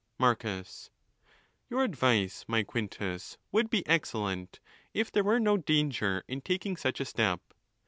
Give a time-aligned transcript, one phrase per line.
[0.17, 4.59] Marcus.—Your advice, my Quintus, would be excellent
[4.95, 7.39] if there were no danger in taking stich a step.